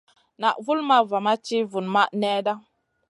Naʼ 0.41 0.55
vulmaʼ 0.65 1.01
va 1.09 1.17
ma 1.25 1.33
ti 1.45 1.57
vunmaʼ 1.71 2.09
nèhda. 2.21 2.53